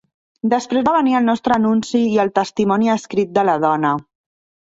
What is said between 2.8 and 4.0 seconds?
escrit de la dona.